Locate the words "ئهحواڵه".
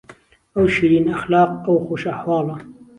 2.11-2.55